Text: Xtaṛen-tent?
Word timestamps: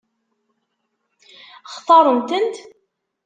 Xtaṛen-tent? 1.73 2.55